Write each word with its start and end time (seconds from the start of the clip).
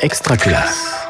Extra 0.00 0.36
classe. 0.36 1.08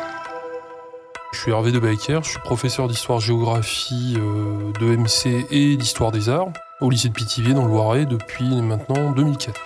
Je 1.32 1.40
suis 1.40 1.50
Hervé 1.50 1.72
de 1.72 1.78
Baker, 1.78 2.20
je 2.22 2.30
suis 2.30 2.38
professeur 2.38 2.88
d'histoire-géographie 2.88 4.16
euh, 4.16 4.72
de 4.80 4.96
MC 4.96 5.46
et 5.50 5.76
d'histoire 5.76 6.10
des 6.10 6.30
arts 6.30 6.48
au 6.80 6.88
lycée 6.88 7.10
de 7.10 7.12
Pithiviers 7.12 7.52
dans 7.52 7.66
le 7.66 7.70
Loiret 7.70 8.06
depuis 8.06 8.48
maintenant 8.62 9.12
2004. 9.12 9.60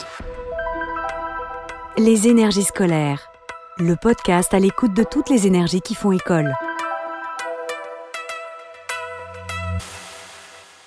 Les 1.99 2.27
énergies 2.27 2.65
scolaires, 2.65 3.31
le 3.79 3.95
podcast 3.95 4.55
à 4.55 4.59
l'écoute 4.59 4.93
de 4.93 5.05
toutes 5.05 5.31
les 5.31 5.47
énergies 5.47 5.83
qui 5.83 5.95
font 5.95 6.11
école. 6.11 6.53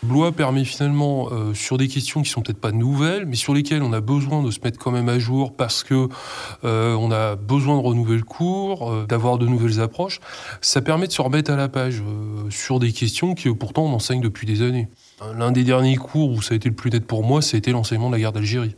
Blois 0.05 0.31
permet 0.31 0.63
finalement, 0.63 1.29
euh, 1.31 1.53
sur 1.53 1.77
des 1.77 1.87
questions 1.87 2.21
qui 2.21 2.29
sont 2.29 2.41
peut-être 2.41 2.59
pas 2.59 2.71
nouvelles, 2.71 3.25
mais 3.25 3.35
sur 3.35 3.53
lesquelles 3.53 3.81
on 3.83 3.91
a 3.91 4.01
besoin 4.01 4.41
de 4.43 4.51
se 4.51 4.59
mettre 4.63 4.79
quand 4.79 4.91
même 4.91 5.09
à 5.09 5.19
jour 5.19 5.55
parce 5.55 5.83
que 5.83 6.07
euh, 6.63 6.95
on 6.95 7.11
a 7.11 7.35
besoin 7.35 7.75
de 7.75 7.81
renouveler 7.81 8.17
le 8.17 8.23
cours, 8.23 8.91
euh, 8.91 9.05
d'avoir 9.05 9.37
de 9.37 9.47
nouvelles 9.47 9.81
approches, 9.81 10.21
ça 10.61 10.81
permet 10.81 11.07
de 11.07 11.11
se 11.11 11.21
remettre 11.21 11.51
à 11.51 11.55
la 11.55 11.67
page 11.67 12.01
sur 12.49 12.79
des 12.79 12.91
questions 12.91 13.33
qui 13.33 13.53
pourtant 13.53 13.83
on 13.83 13.93
enseigne 13.93 14.21
depuis 14.21 14.47
des 14.47 14.61
années. 14.61 14.87
L'un 15.37 15.51
des 15.51 15.63
derniers 15.63 15.95
cours 15.95 16.31
où 16.31 16.41
ça 16.41 16.53
a 16.53 16.57
été 16.57 16.69
le 16.69 16.75
plus 16.75 16.91
net 16.91 17.05
pour 17.05 17.23
moi, 17.23 17.41
c'était 17.41 17.71
l'enseignement 17.71 18.07
de 18.09 18.13
la 18.13 18.19
guerre 18.19 18.33
d'Algérie 18.33 18.75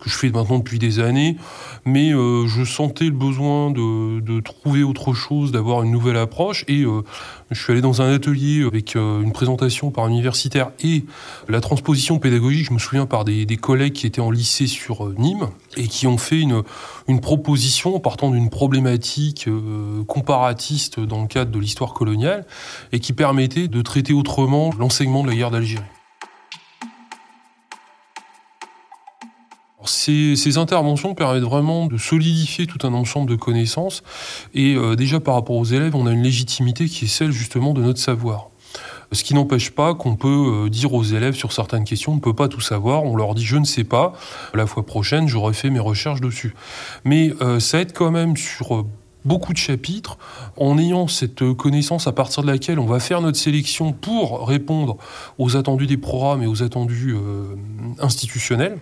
que 0.00 0.10
je 0.10 0.16
fais 0.16 0.30
maintenant 0.30 0.58
depuis 0.58 0.78
des 0.78 0.98
années, 0.98 1.36
mais 1.84 2.12
euh, 2.12 2.46
je 2.46 2.64
sentais 2.64 3.04
le 3.04 3.10
besoin 3.10 3.70
de, 3.70 4.40
trouver 4.40 4.82
autre 4.82 5.12
chose, 5.12 5.52
d'avoir 5.52 5.82
une 5.82 5.90
nouvelle 5.90 6.16
approche, 6.16 6.64
et 6.66 6.82
euh, 6.82 7.02
je 7.50 7.62
suis 7.62 7.72
allé 7.72 7.82
dans 7.82 8.00
un 8.00 8.12
atelier 8.12 8.64
avec 8.64 8.96
euh, 8.96 9.22
une 9.22 9.32
présentation 9.32 9.90
par 9.90 10.04
un 10.04 10.10
universitaire 10.10 10.70
et 10.82 11.04
la 11.48 11.60
transposition 11.60 12.18
pédagogique, 12.18 12.66
je 12.66 12.72
me 12.72 12.78
souviens 12.78 13.06
par 13.06 13.24
des, 13.24 13.46
collègues 13.56 13.92
qui 13.92 14.06
étaient 14.06 14.20
en 14.20 14.30
lycée 14.30 14.66
sur 14.66 15.10
Nîmes, 15.18 15.48
et 15.76 15.86
qui 15.86 16.06
ont 16.06 16.18
fait 16.18 16.40
une, 16.40 16.62
proposition 17.20 17.98
partant 18.00 18.30
d'une 18.30 18.50
problématique 18.50 19.48
comparatiste 20.06 21.00
dans 21.00 21.22
le 21.22 21.26
cadre 21.26 21.50
de 21.50 21.58
l'histoire 21.58 21.92
coloniale, 21.92 22.46
et 22.92 23.00
qui 23.00 23.12
permettait 23.12 23.68
de 23.68 23.82
traiter 23.82 24.12
autrement 24.12 24.70
l'enseignement 24.78 25.22
de 25.22 25.28
la 25.28 25.34
guerre 25.34 25.50
d'Algérie. 25.50 25.82
Ces, 29.84 30.58
interventions 30.58 31.14
permettent 31.14 31.42
vraiment 31.42 31.86
de 31.86 31.96
solidifier 31.96 32.66
tout 32.66 32.86
un 32.86 32.92
ensemble 32.92 33.30
de 33.30 33.36
connaissances. 33.36 34.02
Et 34.54 34.74
euh, 34.74 34.96
déjà 34.96 35.20
par 35.20 35.34
rapport 35.34 35.56
aux 35.56 35.64
élèves, 35.64 35.94
on 35.94 36.06
a 36.06 36.12
une 36.12 36.22
légitimité 36.22 36.86
qui 36.86 37.06
est 37.06 37.08
celle 37.08 37.32
justement 37.32 37.72
de 37.72 37.82
notre 37.82 38.00
savoir. 38.00 38.48
Ce 39.12 39.24
qui 39.24 39.34
n'empêche 39.34 39.70
pas 39.70 39.94
qu'on 39.94 40.14
peut 40.14 40.64
euh, 40.66 40.68
dire 40.68 40.92
aux 40.94 41.02
élèves 41.02 41.34
sur 41.34 41.52
certaines 41.52 41.84
questions, 41.84 42.12
on 42.12 42.16
ne 42.16 42.20
peut 42.20 42.34
pas 42.34 42.48
tout 42.48 42.60
savoir, 42.60 43.04
on 43.04 43.16
leur 43.16 43.34
dit 43.34 43.44
je 43.44 43.56
ne 43.56 43.64
sais 43.64 43.82
pas, 43.84 44.12
la 44.54 44.66
fois 44.66 44.86
prochaine 44.86 45.26
j'aurai 45.26 45.52
fait 45.52 45.70
mes 45.70 45.80
recherches 45.80 46.20
dessus. 46.20 46.54
Mais 47.04 47.32
euh, 47.40 47.58
ça 47.58 47.80
aide 47.80 47.92
quand 47.92 48.10
même 48.10 48.36
sur 48.36 48.86
beaucoup 49.24 49.52
de 49.52 49.58
chapitres, 49.58 50.16
en 50.56 50.78
ayant 50.78 51.06
cette 51.06 51.52
connaissance 51.52 52.06
à 52.06 52.12
partir 52.12 52.42
de 52.42 52.50
laquelle 52.50 52.78
on 52.78 52.86
va 52.86 53.00
faire 53.00 53.20
notre 53.20 53.36
sélection 53.36 53.92
pour 53.92 54.46
répondre 54.48 54.96
aux 55.38 55.56
attendus 55.56 55.86
des 55.86 55.98
programmes 55.98 56.42
et 56.42 56.46
aux 56.46 56.62
attendus 56.62 57.14
institutionnels. 57.98 58.78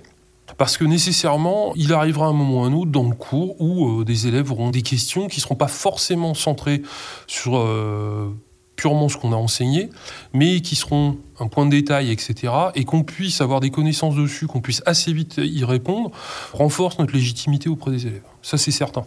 Parce 0.56 0.76
que 0.76 0.84
nécessairement, 0.84 1.72
il 1.76 1.92
arrivera 1.92 2.26
un 2.26 2.32
moment 2.32 2.62
ou 2.62 2.64
un 2.64 2.72
autre 2.72 2.90
dans 2.90 3.08
le 3.08 3.14
cours 3.14 3.60
où 3.60 4.00
euh, 4.00 4.04
des 4.04 4.26
élèves 4.26 4.50
auront 4.50 4.70
des 4.70 4.82
questions 4.82 5.28
qui 5.28 5.38
ne 5.38 5.42
seront 5.42 5.56
pas 5.56 5.68
forcément 5.68 6.34
centrées 6.34 6.82
sur 7.26 7.58
euh, 7.58 8.34
purement 8.76 9.08
ce 9.08 9.16
qu'on 9.16 9.32
a 9.32 9.36
enseigné, 9.36 9.90
mais 10.32 10.60
qui 10.60 10.76
seront 10.76 11.18
un 11.38 11.48
point 11.48 11.66
de 11.66 11.70
détail, 11.70 12.10
etc. 12.10 12.52
Et 12.74 12.84
qu'on 12.84 13.02
puisse 13.02 13.40
avoir 13.40 13.60
des 13.60 13.70
connaissances 13.70 14.14
dessus, 14.14 14.46
qu'on 14.46 14.60
puisse 14.60 14.82
assez 14.86 15.12
vite 15.12 15.38
y 15.38 15.64
répondre, 15.64 16.10
renforce 16.52 16.98
notre 16.98 17.12
légitimité 17.12 17.68
auprès 17.68 17.90
des 17.90 18.06
élèves. 18.06 18.22
Ça, 18.42 18.56
c'est 18.56 18.70
certain. 18.70 19.04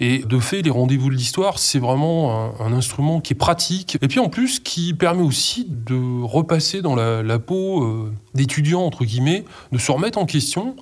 Et 0.00 0.18
de 0.18 0.38
fait, 0.38 0.62
les 0.62 0.70
rendez-vous 0.70 1.10
de 1.10 1.14
l'histoire, 1.14 1.58
c'est 1.58 1.78
vraiment 1.78 2.52
un, 2.60 2.72
instrument 2.72 3.20
qui 3.20 3.32
est 3.32 3.36
pratique. 3.36 3.96
Et 4.02 4.08
puis 4.08 4.20
en 4.20 4.28
plus, 4.28 4.60
qui 4.60 4.94
permet 4.94 5.22
aussi 5.22 5.66
de 5.68 6.22
repasser 6.22 6.82
dans 6.82 6.94
la, 6.94 7.38
peau 7.38 7.84
euh, 7.84 8.12
d'étudiants, 8.34 8.82
entre 8.82 9.04
guillemets, 9.04 9.44
de 9.72 9.78
se 9.78 9.92
remettre 9.92 10.18
en 10.18 10.26
question. 10.26 10.76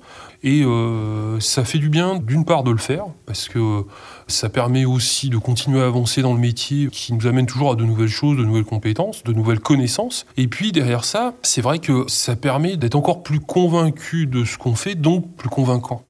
Et 0.45 0.63
euh, 0.63 1.39
ça 1.39 1.63
fait 1.63 1.77
du 1.77 1.89
bien, 1.89 2.15
d'une 2.15 2.43
part, 2.43 2.63
de 2.63 2.71
le 2.71 2.77
faire, 2.77 3.05
parce 3.25 3.47
que 3.47 3.85
ça 4.27 4.49
permet 4.49 4.83
aussi 4.83 5.29
de 5.29 5.37
continuer 5.37 5.81
à 5.81 5.85
avancer 5.85 6.21
dans 6.21 6.33
le 6.33 6.39
métier 6.39 6.89
qui 6.91 7.13
nous 7.13 7.27
amène 7.27 7.45
toujours 7.45 7.71
à 7.71 7.75
de 7.75 7.85
nouvelles 7.85 8.09
choses, 8.09 8.37
de 8.37 8.43
nouvelles 8.43 8.65
compétences, 8.65 9.23
de 9.23 9.31
nouvelles 9.31 9.61
connaissances. 9.61 10.25
Et 10.35 10.47
puis 10.47 10.73
derrière 10.73 11.05
ça, 11.05 11.33
c'est 11.43 11.61
vrai 11.61 11.79
que 11.79 12.03
ça 12.07 12.35
permet 12.35 12.75
d'être 12.75 12.95
encore 12.95 13.23
plus 13.23 13.39
convaincu 13.39 14.27
de 14.27 14.43
ce 14.43 14.57
qu'on 14.57 14.75
fait, 14.75 14.95
donc 14.95 15.33
plus 15.37 15.49
convaincant. 15.49 16.03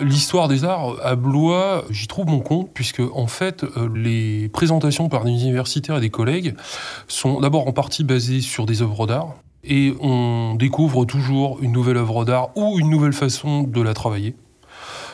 L'histoire 0.00 0.46
des 0.46 0.64
arts 0.64 0.94
à 1.02 1.16
Blois, 1.16 1.84
j'y 1.90 2.06
trouve 2.06 2.26
mon 2.26 2.38
compte, 2.38 2.70
puisque 2.72 3.00
en 3.00 3.26
fait, 3.26 3.64
euh, 3.64 3.88
les 3.92 4.48
présentations 4.48 5.08
par 5.08 5.24
des 5.24 5.32
universitaires 5.32 5.96
et 5.96 6.00
des 6.00 6.10
collègues 6.10 6.54
sont 7.08 7.40
d'abord 7.40 7.66
en 7.66 7.72
partie 7.72 8.04
basées 8.04 8.40
sur 8.40 8.64
des 8.64 8.80
œuvres 8.80 9.08
d'art, 9.08 9.34
et 9.64 9.94
on 10.00 10.54
découvre 10.54 11.04
toujours 11.04 11.58
une 11.62 11.72
nouvelle 11.72 11.96
œuvre 11.96 12.24
d'art 12.24 12.50
ou 12.56 12.78
une 12.78 12.90
nouvelle 12.90 13.12
façon 13.12 13.64
de 13.64 13.82
la 13.82 13.92
travailler. 13.92 14.36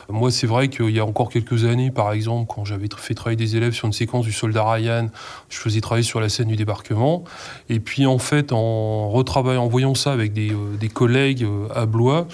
Moi, 0.09 0.31
c'est 0.31 0.47
vrai 0.47 0.69
qu'il 0.69 0.91
y 0.91 0.99
a 0.99 1.05
encore 1.05 1.29
quelques 1.29 1.65
années, 1.65 1.91
par 1.91 2.11
exemple, 2.11 2.51
quand 2.53 2.65
j'avais 2.65 2.87
fait 2.97 3.13
travailler 3.13 3.37
des 3.37 3.55
élèves 3.55 3.73
sur 3.73 3.87
une 3.87 3.93
séquence 3.93 4.25
du 4.25 4.31
soldat 4.31 4.69
Ryan, 4.69 5.09
je 5.49 5.57
faisais 5.57 5.81
travailler 5.81 6.03
sur 6.03 6.19
la 6.19 6.29
scène 6.29 6.47
du 6.47 6.55
débarquement. 6.55 7.23
Et 7.69 7.79
puis, 7.79 8.05
en 8.05 8.17
fait, 8.17 8.51
en 8.51 9.09
retravaillant, 9.09 9.63
en 9.63 9.67
voyant 9.67 9.95
ça 9.95 10.11
avec 10.11 10.33
des, 10.33 10.51
euh, 10.51 10.77
collègues 10.93 11.43
euh, 11.43 11.67
à 11.73 11.85
Blois, 11.85 12.27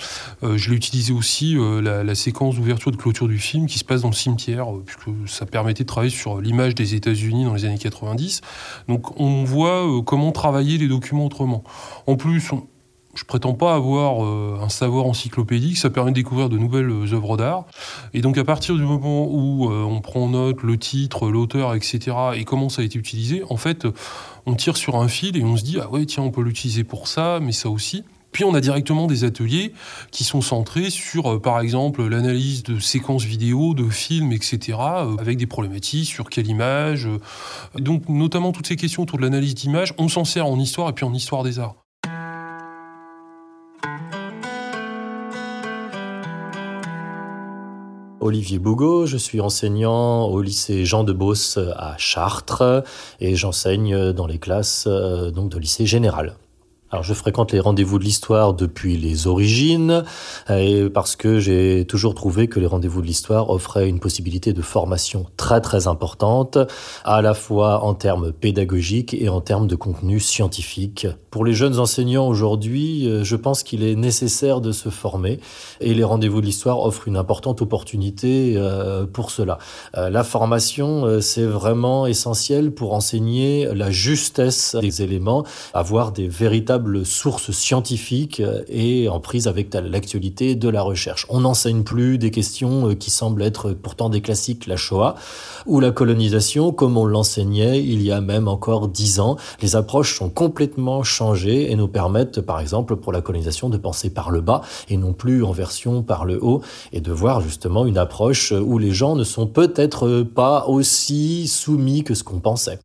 euh, 0.43 0.57
je 0.57 0.69
l'ai 0.69 0.75
utilisé 0.75 1.13
aussi 1.13 1.57
la, 1.81 2.15
séquence 2.15 2.55
d'ouverture 2.55 2.91
de 2.91 2.97
clôture 2.97 3.27
du 3.27 3.39
film 3.39 3.65
qui 3.65 3.79
se 3.79 3.85
passe 3.85 4.01
dans 4.01 4.09
le 4.09 4.13
cimetière, 4.13 4.67
puisque 4.85 5.09
ça 5.27 5.45
permettait 5.45 5.83
de 5.83 5.87
travailler 5.87 6.11
sur 6.11 6.41
l'image 6.41 6.75
des 6.75 6.93
États-Unis 6.93 7.45
dans 7.45 7.53
les 7.53 7.65
années 7.65 7.77
90. 7.77 8.41
Donc, 8.87 9.19
on 9.19 9.43
voit 9.43 9.87
comment 10.05 10.31
travailler 10.31 10.77
les 10.77 10.87
documents 10.87 11.25
autrement. 11.25 11.63
En 12.05 12.17
plus, 12.17 12.51
on, 12.51 12.67
je 13.13 13.23
prétends 13.25 13.53
pas 13.53 13.75
avoir 13.75 14.23
euh, 14.23 14.59
un 14.61 14.69
savoir 14.69 15.05
encyclopédique, 15.05 15.77
ça 15.77 15.89
permet 15.89 16.11
de 16.11 16.15
découvrir 16.15 16.49
de 16.49 16.57
nouvelles 16.57 16.89
euh, 16.89 17.13
œuvres 17.13 17.37
d'art. 17.37 17.65
Et 18.13 18.21
donc 18.21 18.37
à 18.37 18.43
partir 18.43 18.75
du 18.75 18.83
moment 18.83 19.27
où 19.29 19.69
euh, 19.69 19.83
on 19.83 20.01
prend 20.01 20.29
note, 20.29 20.63
le 20.63 20.77
titre, 20.77 21.29
l'auteur, 21.29 21.75
etc., 21.75 22.15
et 22.35 22.45
comment 22.45 22.69
ça 22.69 22.81
a 22.81 22.85
été 22.85 22.97
utilisé, 22.97 23.43
en 23.49 23.57
fait, 23.57 23.85
on 24.45 24.55
tire 24.55 24.77
sur 24.77 24.95
un 24.95 25.07
fil 25.07 25.35
et 25.37 25.43
on 25.43 25.57
se 25.57 25.63
dit, 25.63 25.77
ah 25.81 25.89
ouais, 25.89 26.05
tiens, 26.05 26.23
on 26.23 26.31
peut 26.31 26.41
l'utiliser 26.41 26.83
pour 26.83 27.07
ça, 27.07 27.39
mais 27.41 27.51
ça 27.51 27.69
aussi. 27.69 28.03
Puis 28.31 28.45
on 28.45 28.53
a 28.53 28.61
directement 28.61 29.07
des 29.07 29.25
ateliers 29.25 29.73
qui 30.11 30.23
sont 30.23 30.39
centrés 30.39 30.89
sur, 30.89 31.41
par 31.41 31.59
exemple, 31.59 32.07
l'analyse 32.07 32.63
de 32.63 32.79
séquences 32.79 33.25
vidéo, 33.25 33.73
de 33.73 33.89
films, 33.89 34.31
etc., 34.31 34.77
avec 35.19 35.37
des 35.37 35.47
problématiques 35.47 36.07
sur 36.07 36.29
quelle 36.29 36.47
image. 36.47 37.09
Donc 37.75 38.07
notamment 38.07 38.53
toutes 38.53 38.67
ces 38.67 38.77
questions 38.77 39.03
autour 39.03 39.17
de 39.17 39.23
l'analyse 39.23 39.53
d'image, 39.53 39.93
on 39.97 40.07
s'en 40.07 40.23
sert 40.23 40.47
en 40.47 40.57
histoire 40.57 40.87
et 40.87 40.93
puis 40.93 41.03
en 41.03 41.13
histoire 41.13 41.43
des 41.43 41.59
arts. 41.59 41.75
Olivier 48.21 48.59
Bougot, 48.59 49.07
je 49.07 49.17
suis 49.17 49.41
enseignant 49.41 50.25
au 50.25 50.43
lycée 50.43 50.85
Jean 50.85 51.03
de 51.03 51.11
Beauce 51.11 51.57
à 51.75 51.95
Chartres 51.97 52.83
et 53.19 53.35
j'enseigne 53.35 54.13
dans 54.13 54.27
les 54.27 54.37
classes 54.37 54.85
euh, 54.87 55.31
donc 55.31 55.49
de 55.49 55.57
lycée 55.57 55.87
général. 55.87 56.35
Alors 56.91 57.05
je 57.05 57.13
fréquente 57.13 57.53
les 57.53 57.61
rendez-vous 57.61 57.99
de 57.99 58.03
l'histoire 58.03 58.53
depuis 58.53 58.97
les 58.97 59.25
origines, 59.25 60.03
et 60.49 60.89
parce 60.89 61.15
que 61.15 61.39
j'ai 61.39 61.85
toujours 61.85 62.15
trouvé 62.15 62.49
que 62.49 62.59
les 62.59 62.65
rendez-vous 62.65 63.01
de 63.01 63.07
l'histoire 63.07 63.49
offraient 63.49 63.87
une 63.87 64.01
possibilité 64.01 64.51
de 64.51 64.61
formation 64.61 65.25
très 65.37 65.61
très 65.61 65.87
importante, 65.87 66.57
à 67.05 67.21
la 67.21 67.33
fois 67.33 67.85
en 67.85 67.93
termes 67.93 68.33
pédagogiques 68.33 69.13
et 69.13 69.29
en 69.29 69.39
termes 69.39 69.67
de 69.67 69.77
contenu 69.77 70.19
scientifique. 70.19 71.07
Pour 71.29 71.45
les 71.45 71.53
jeunes 71.53 71.79
enseignants 71.79 72.27
aujourd'hui, 72.27 73.07
euh, 73.07 73.23
je 73.23 73.37
pense 73.37 73.63
qu'il 73.63 73.85
est 73.85 73.95
nécessaire 73.95 74.59
de 74.59 74.73
se 74.73 74.89
former, 74.89 75.39
et 75.79 75.93
les 75.93 76.03
rendez-vous 76.03 76.41
de 76.41 76.45
l'histoire 76.45 76.81
offrent 76.81 77.07
une 77.07 77.15
importante 77.15 77.61
opportunité 77.61 78.55
euh, 78.57 79.05
pour 79.05 79.31
cela. 79.31 79.59
Euh, 79.95 80.09
la 80.09 80.25
formation, 80.25 81.21
c'est 81.21 81.45
vraiment 81.45 82.05
essentiel 82.05 82.71
pour 82.71 82.93
enseigner 82.93 83.69
la 83.73 83.91
justesse 83.91 84.75
des 84.75 85.01
éléments, 85.01 85.45
avoir 85.73 86.11
des 86.11 86.27
véritables 86.27 86.80
sources 87.03 87.51
scientifiques 87.51 88.41
et 88.67 89.09
en 89.09 89.19
prise 89.19 89.47
avec 89.47 89.73
l'actualité 89.73 90.55
de 90.55 90.69
la 90.69 90.81
recherche. 90.81 91.25
On 91.29 91.41
n'enseigne 91.41 91.83
plus 91.83 92.17
des 92.17 92.31
questions 92.31 92.89
euh, 92.89 92.95
qui 92.95 93.11
semblent 93.11 93.41
être 93.43 93.71
pourtant 93.71 94.09
des 94.09 94.21
classiques, 94.21 94.67
la 94.67 94.77
Shoah 94.77 95.15
ou 95.65 95.79
la 95.79 95.91
colonisation, 95.91 96.71
comme 96.71 96.97
on 96.97 97.05
l'enseignait 97.05 97.83
il 97.83 98.01
y 98.01 98.11
a 98.11 98.21
même 98.21 98.47
encore 98.47 98.87
dix 98.87 99.19
ans. 99.19 99.37
Les 99.61 99.75
approches 99.75 100.15
sont 100.17 100.29
complètement 100.29 101.03
changées 101.03 101.71
et 101.71 101.75
nous 101.75 101.87
permettent, 101.87 102.41
par 102.41 102.59
exemple, 102.59 102.95
pour 102.95 103.11
la 103.11 103.21
colonisation, 103.21 103.69
de 103.69 103.77
penser 103.77 104.09
par 104.09 104.31
le 104.31 104.41
bas 104.41 104.61
et 104.89 104.97
non 104.97 105.13
plus 105.13 105.43
en 105.43 105.51
version 105.51 106.03
par 106.03 106.25
le 106.25 106.43
haut 106.43 106.61
et 106.93 107.01
de 107.01 107.11
voir 107.11 107.41
justement 107.41 107.85
une 107.85 107.97
approche 107.97 108.51
où 108.51 108.77
les 108.77 108.91
gens 108.91 109.15
ne 109.15 109.23
sont 109.23 109.47
peut-être 109.47 110.23
pas 110.23 110.65
aussi 110.67 111.47
soumis 111.47 112.03
que 112.03 112.13
ce 112.13 112.23
qu'on 112.23 112.39
pensait. 112.39 112.79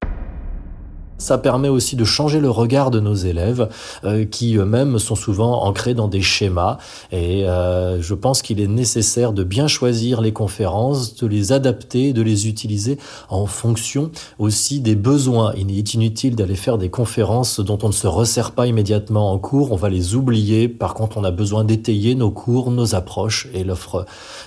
Ça 1.18 1.38
permet 1.38 1.68
aussi 1.68 1.96
de 1.96 2.04
changer 2.04 2.40
le 2.40 2.50
regard 2.50 2.90
de 2.90 3.00
nos 3.00 3.14
élèves 3.14 3.68
euh, 4.04 4.26
qui 4.26 4.56
eux-mêmes 4.56 4.98
sont 4.98 5.14
souvent 5.14 5.64
ancrés 5.64 5.94
dans 5.94 6.08
des 6.08 6.20
schémas 6.20 6.76
et 7.10 7.48
euh, 7.48 8.02
je 8.02 8.14
pense 8.14 8.42
qu'il 8.42 8.60
est 8.60 8.66
nécessaire 8.66 9.32
de 9.32 9.42
bien 9.42 9.66
choisir 9.66 10.20
les 10.20 10.32
conférences, 10.32 11.16
de 11.16 11.26
les 11.26 11.52
adapter, 11.52 12.12
de 12.12 12.22
les 12.22 12.48
utiliser 12.48 12.98
en 13.30 13.46
fonction 13.46 14.10
aussi 14.38 14.80
des 14.80 14.94
besoins. 14.94 15.54
Il 15.56 15.76
est 15.76 15.94
inutile 15.94 16.36
d'aller 16.36 16.54
faire 16.54 16.76
des 16.76 16.90
conférences 16.90 17.60
dont 17.60 17.78
on 17.82 17.88
ne 17.88 17.92
se 17.92 18.06
resserre 18.06 18.52
pas 18.52 18.66
immédiatement 18.66 19.32
en 19.32 19.38
cours, 19.38 19.72
on 19.72 19.76
va 19.76 19.88
les 19.88 20.14
oublier. 20.14 20.68
Par 20.68 20.94
contre, 20.94 21.16
on 21.16 21.24
a 21.24 21.30
besoin 21.30 21.64
d'étayer 21.64 22.14
nos 22.14 22.30
cours, 22.30 22.70
nos 22.70 22.94
approches 22.94 23.48
et 23.54 23.64
l'offre 23.64 24.04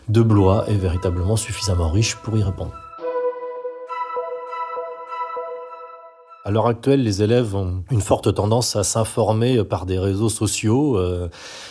de 0.08 0.22
Blois 0.22 0.66
est 0.68 0.76
véritablement 0.76 1.36
suffisamment 1.36 1.90
riche 1.90 2.16
pour 2.16 2.38
y 2.38 2.44
répondre. 2.44 2.74
À 6.50 6.52
l'heure 6.52 6.66
actuelle, 6.66 7.04
les 7.04 7.22
élèves 7.22 7.56
ont 7.56 7.84
une 7.92 8.02
forte 8.02 8.34
tendance 8.34 8.76
à 8.76 8.84
s'informer 8.84 9.64
par 9.64 9.86
des 9.86 10.00
réseaux 10.00 10.30
sociaux 10.30 10.98
euh, 10.98 11.30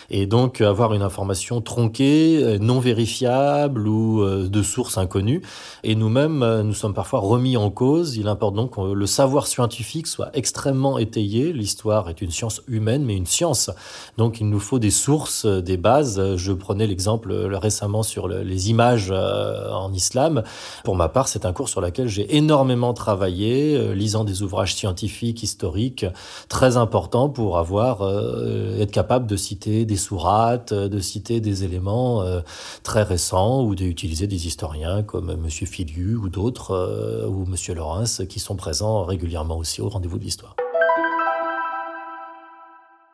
et 0.09 0.27
donc 0.27 0.61
avoir 0.61 0.95
une 0.95 1.03
information 1.03 1.61
tronquée, 1.61 2.39
euh, 2.41 2.59
non 2.61 2.79
vérifiable 2.79 3.89
ou 3.89 4.23
euh, 4.23 4.49
de 4.49 4.63
sources 4.63 4.97
inconnues. 4.97 5.43
Et 5.83 5.97
nous-mêmes, 5.97 6.61
nous 6.63 6.75
sommes 6.75 6.95
parfois 6.95 7.19
remis 7.19 7.57
en 7.57 7.71
cause. 7.71 8.17
Il 8.19 8.29
importe 8.29 8.55
donc 8.55 8.77
que 8.77 8.93
le 8.93 9.07
savoir 9.07 9.49
scientifique 9.49 10.07
soit 10.07 10.31
extrêmement 10.33 10.97
étayé. 10.97 11.53
L'histoire 11.53 12.09
est 12.09 12.23
une 12.23 12.31
science 12.31 12.63
humaine, 12.69 13.05
mais 13.05 13.17
une 13.17 13.27
science. 13.27 13.73
Donc 14.17 14.41
il 14.41 14.49
nous 14.49 14.61
faut 14.61 14.79
des 14.79 14.93
sources, 14.93 15.45
des 15.45 15.77
bases. 15.77 16.37
Je 16.37 16.53
prenais 16.53 16.87
l'exemple 16.87 17.33
récemment 17.33 18.05
sur 18.05 18.29
les 18.29 18.71
images 18.71 19.11
en 19.11 19.93
islam. 19.93 20.45
Pour 20.85 20.95
ma 20.95 21.09
part, 21.09 21.27
c'est 21.27 21.45
un 21.45 21.53
cours 21.53 21.69
sur 21.69 21.81
lequel 21.81 22.07
j'ai 22.07 22.37
énormément 22.37 22.95
travaillé, 22.95 23.93
lisant 23.93 24.23
des 24.23 24.43
ouvrages 24.45 24.68
scientifique, 24.75 25.43
historique, 25.43 26.07
très 26.49 26.77
important 26.77 27.29
pour 27.29 27.59
avoir, 27.59 28.03
euh, 28.03 28.81
être 28.81 28.91
capable 28.91 29.27
de 29.27 29.37
citer 29.37 29.85
des 29.85 29.97
sourates, 29.97 30.73
de 30.73 31.01
citer 31.01 31.41
des 31.41 31.65
éléments 31.65 32.23
euh, 32.23 32.41
très 32.83 33.03
récents 33.03 33.63
ou 33.63 33.75
d'utiliser 33.75 34.27
des 34.27 34.47
historiens 34.47 35.03
comme 35.03 35.31
M. 35.31 35.49
Filiu 35.51 36.17
ou 36.17 36.29
d'autres, 36.29 36.73
euh, 36.73 37.27
ou 37.27 37.45
M. 37.45 37.75
Laurens, 37.75 38.23
qui 38.29 38.41
sont 38.41 38.57
présents 38.57 39.05
régulièrement 39.05 39.57
aussi 39.57 39.81
au 39.81 39.89
rendez-vous 39.89 40.19
de 40.19 40.25
l'histoire. 40.25 40.57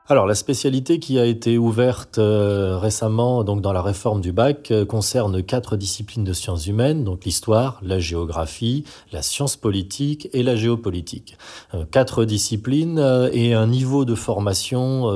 Alors 0.06 0.26
la 0.26 0.34
spécialité 0.34 0.98
qui 0.98 1.18
a 1.18 1.24
été 1.24 1.56
ouverte 1.56 2.18
euh, 2.18 2.76
récemment 2.76 3.42
donc 3.42 3.62
dans 3.62 3.72
la 3.72 3.80
réforme 3.80 4.20
du 4.20 4.32
bac 4.32 4.70
euh, 4.70 4.84
concerne 4.84 5.42
quatre 5.42 5.78
disciplines 5.78 6.24
de 6.24 6.34
sciences 6.34 6.66
humaines, 6.66 7.04
donc 7.04 7.24
l'histoire, 7.24 7.80
la 7.82 7.98
géographie, 7.98 8.84
la 9.12 9.22
science 9.22 9.56
politique 9.56 10.28
et 10.34 10.42
la 10.42 10.56
géopolitique. 10.56 11.38
Euh, 11.72 11.86
quatre 11.90 12.26
disciplines 12.26 12.98
et 13.32 13.54
un 13.54 13.66
niveau 13.66 14.04
de 14.04 14.14
formation 14.14 15.10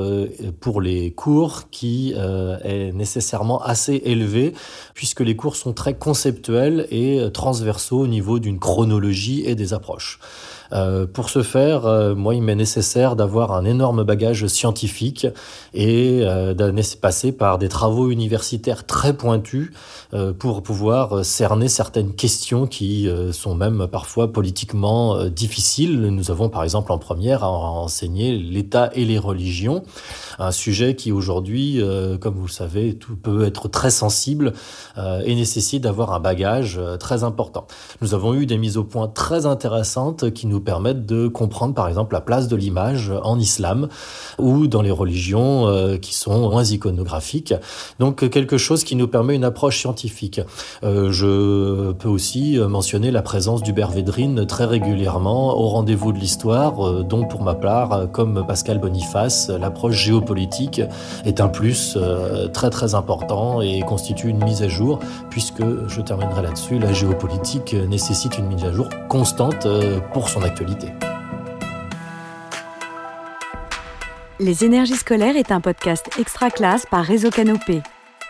pour 0.59 0.81
les 0.81 1.11
cours 1.11 1.69
qui 1.69 2.13
est 2.13 2.91
nécessairement 2.91 3.61
assez 3.61 4.01
élevé 4.05 4.55
puisque 4.95 5.19
les 5.19 5.35
cours 5.35 5.55
sont 5.55 5.73
très 5.73 5.93
conceptuels 5.93 6.87
et 6.89 7.29
transversaux 7.31 7.99
au 7.99 8.07
niveau 8.07 8.39
d'une 8.39 8.57
chronologie 8.57 9.43
et 9.45 9.53
des 9.53 9.73
approches. 9.73 10.19
Euh, 10.71 11.07
pour 11.07 11.29
ce 11.29 11.41
faire, 11.41 11.85
euh, 11.85 12.15
moi, 12.15 12.35
il 12.35 12.41
m'est 12.41 12.55
nécessaire 12.55 13.15
d'avoir 13.15 13.51
un 13.53 13.65
énorme 13.65 14.03
bagage 14.03 14.47
scientifique 14.47 15.27
et 15.73 16.21
euh, 16.23 16.53
d'aller 16.53 16.83
passer 17.01 17.31
par 17.31 17.57
des 17.57 17.69
travaux 17.69 18.09
universitaires 18.09 18.85
très 18.85 19.13
pointus 19.13 19.71
pour 20.39 20.63
pouvoir 20.63 21.23
cerner 21.23 21.67
certaines 21.67 22.15
questions 22.15 22.65
qui 22.65 23.07
sont 23.31 23.53
même 23.53 23.87
parfois 23.87 24.31
politiquement 24.31 25.25
difficiles. 25.25 26.01
Nous 26.01 26.31
avons 26.31 26.49
par 26.49 26.63
exemple 26.63 26.91
en 26.91 26.97
première 26.97 27.43
à 27.43 27.49
enseigner 27.49 28.35
l'État 28.35 28.89
et 28.93 29.05
les 29.05 29.19
religions, 29.19 29.83
un 30.39 30.51
sujet 30.51 30.95
qui 30.95 31.11
aujourd'hui, 31.11 31.79
comme 32.21 32.33
vous 32.33 32.47
le 32.47 32.51
savez, 32.51 32.95
tout 32.95 33.15
peut 33.15 33.45
être 33.45 33.67
très 33.67 33.91
sensible 33.91 34.53
et 34.97 35.35
nécessite 35.35 35.83
d'avoir 35.83 36.13
un 36.13 36.19
bagage 36.19 36.79
très 36.99 37.23
important. 37.23 37.67
Nous 38.01 38.15
avons 38.15 38.33
eu 38.33 38.47
des 38.47 38.57
mises 38.57 38.77
au 38.77 38.83
point 38.83 39.07
très 39.07 39.45
intéressantes 39.45 40.31
qui 40.31 40.47
nous 40.47 40.58
permettre 40.61 41.05
de 41.05 41.27
comprendre 41.27 41.73
par 41.73 41.87
exemple 41.87 42.13
la 42.13 42.21
place 42.21 42.47
de 42.47 42.55
l'image 42.55 43.11
en 43.23 43.39
islam 43.39 43.87
ou 44.37 44.67
dans 44.67 44.81
les 44.81 44.91
religions 44.91 45.67
euh, 45.67 45.97
qui 45.97 46.13
sont 46.13 46.49
moins 46.49 46.63
iconographiques. 46.63 47.53
Donc 47.99 48.29
quelque 48.29 48.57
chose 48.57 48.83
qui 48.83 48.95
nous 48.95 49.07
permet 49.07 49.35
une 49.35 49.43
approche 49.43 49.79
scientifique. 49.79 50.41
Euh, 50.83 51.11
je 51.11 51.91
peux 51.93 52.09
aussi 52.09 52.57
mentionner 52.57 53.11
la 53.11 53.21
présence 53.21 53.63
d'Hubert 53.63 53.91
Védrine 53.91 54.45
très 54.45 54.65
régulièrement 54.65 55.57
au 55.57 55.67
rendez-vous 55.67 56.11
de 56.11 56.17
l'histoire, 56.17 56.85
euh, 56.85 57.03
dont 57.03 57.25
pour 57.25 57.43
ma 57.43 57.55
part, 57.55 58.11
comme 58.11 58.45
Pascal 58.47 58.79
Boniface, 58.79 59.49
l'approche 59.49 59.95
géopolitique 59.95 60.81
est 61.25 61.41
un 61.41 61.47
plus 61.47 61.97
très 62.53 62.69
très 62.69 62.95
important 62.95 63.61
et 63.61 63.81
constitue 63.81 64.29
une 64.29 64.43
mise 64.43 64.61
à 64.61 64.67
jour, 64.67 64.99
puisque, 65.29 65.63
je 65.87 66.01
terminerai 66.01 66.41
là-dessus, 66.41 66.79
la 66.79 66.93
géopolitique 66.93 67.73
nécessite 67.73 68.37
une 68.37 68.47
mise 68.47 68.63
à 68.63 68.71
jour 68.71 68.87
constante 69.09 69.67
pour 70.13 70.29
son 70.29 70.43
Les 74.39 74.63
énergies 74.63 74.95
scolaires 74.95 75.35
est 75.35 75.51
un 75.51 75.59
podcast 75.59 76.09
extra 76.17 76.49
classe 76.49 76.85
par 76.85 77.03
Réseau 77.03 77.29
Canopé. 77.29 77.81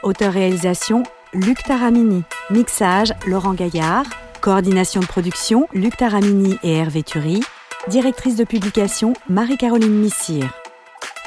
Auteur-réalisation 0.01 1.03
Luc 1.33 1.61
Taramini. 1.61 2.23
Mixage 2.49 3.13
Laurent 3.27 3.53
Gaillard. 3.53 4.05
Coordination 4.41 5.01
de 5.01 5.05
production 5.05 5.67
Luc 5.73 5.97
Taramini 5.97 6.57
et 6.63 6.77
Hervé 6.77 7.03
Thury. 7.03 7.43
Directrice 7.89 8.35
de 8.35 8.43
publication 8.43 9.13
Marie-Caroline 9.29 9.99
Missire. 9.99 10.49